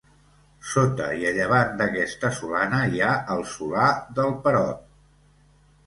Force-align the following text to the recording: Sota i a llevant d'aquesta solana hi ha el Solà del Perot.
Sota 0.69 1.09
i 1.23 1.27
a 1.33 1.33
llevant 1.35 1.77
d'aquesta 1.83 2.33
solana 2.39 2.83
hi 2.95 3.05
ha 3.05 3.13
el 3.37 3.47
Solà 3.55 3.89
del 4.21 4.37
Perot. 4.49 4.87